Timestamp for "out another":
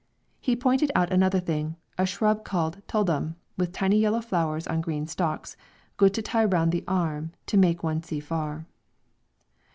0.95-1.39